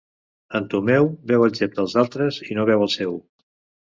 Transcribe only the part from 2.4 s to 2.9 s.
i no veu